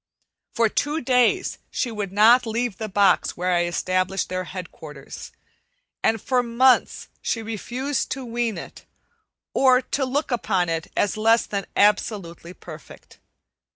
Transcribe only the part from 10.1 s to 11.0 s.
upon it